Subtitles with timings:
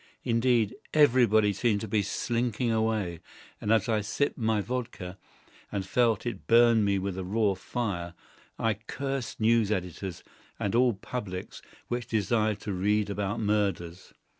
[0.23, 3.19] Indeed, everybody seemed to be slinking away,
[3.61, 5.19] and as I sipped my vodka,
[5.71, 8.15] and felt it burn me with raw fire,
[8.57, 10.23] I cursed news editors
[10.59, 14.11] and all publics which desired to read about murders.